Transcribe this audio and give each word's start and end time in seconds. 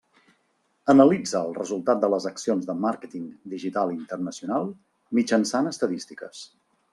Analitza 0.93 1.41
el 1.47 1.51
resultat 1.57 2.01
de 2.05 2.09
les 2.13 2.25
accions 2.29 2.65
de 2.69 2.75
màrqueting 2.85 3.27
digital 3.53 3.93
internacional, 3.97 4.67
mitjançant 5.21 5.71
estadístiques. 5.75 6.43